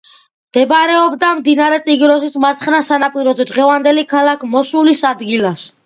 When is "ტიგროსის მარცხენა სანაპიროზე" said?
1.89-3.49